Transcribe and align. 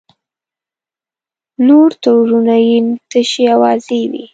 نور 1.67 1.89
تورونه 2.03 2.55
یې 2.67 2.77
تشې 3.09 3.43
اوازې 3.55 4.01
وې. 4.11 4.23